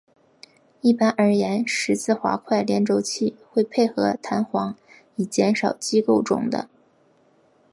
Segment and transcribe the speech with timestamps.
[0.81, 4.75] 一般而言十字滑块联轴器会配合弹簧
[5.15, 6.67] 以减少机构中的。